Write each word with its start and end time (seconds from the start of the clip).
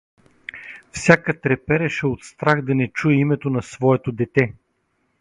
Всяка 0.91 1.41
трепереше 1.41 2.07
от 2.07 2.23
страх 2.23 2.61
да 2.61 2.75
не 2.75 2.87
чуе 2.91 3.13
името 3.13 3.49
на 3.49 3.61
своето 3.63 4.11
дете. 4.11 4.53